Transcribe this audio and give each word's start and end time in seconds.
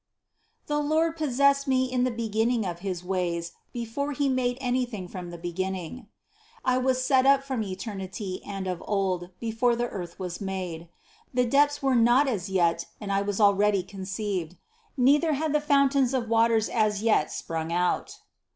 "The 0.65 0.79
Lord 0.79 1.15
possessed 1.15 1.67
me 1.67 1.85
in 1.91 2.05
the 2.05 2.09
be 2.09 2.27
ginning 2.27 2.65
of 2.67 2.79
his 2.79 3.03
ways 3.03 3.51
before 3.71 4.13
He 4.13 4.29
made 4.29 4.57
anything 4.59 5.07
from 5.07 5.29
the 5.29 5.37
beginning." 5.37 6.07
23. 6.63 6.63
"I 6.65 6.77
was 6.79 7.05
set 7.05 7.27
up 7.27 7.43
from 7.43 7.61
eternity 7.61 8.41
and 8.43 8.65
of 8.65 8.81
old, 8.87 9.29
before 9.39 9.75
the 9.75 9.89
earth 9.89 10.17
was 10.17 10.41
made." 10.41 10.89
24. 11.35 11.43
"The 11.43 11.45
depths 11.51 11.83
were 11.83 11.95
not 11.95 12.27
as 12.27 12.49
yet 12.49 12.87
and 12.99 13.11
I 13.11 13.21
was 13.21 13.39
already 13.39 13.83
conceived: 13.83 14.57
neither 14.97 15.33
had 15.33 15.53
the 15.53 15.61
fountains 15.61 16.15
of 16.15 16.27
waters 16.27 16.67
as 16.67 17.03
yet 17.03 17.31
sprung 17.31 17.71
out." 17.71 18.21